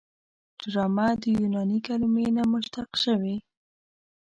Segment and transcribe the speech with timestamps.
[0.71, 3.35] ډرامه د یوناني کلمې نه مشتق شوې.